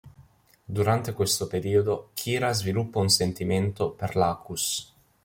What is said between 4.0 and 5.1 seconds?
Lacus.